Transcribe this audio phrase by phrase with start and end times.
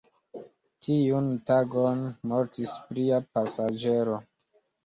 [0.85, 2.01] Tiun tagon
[2.31, 4.21] mortis plia pasaĝero.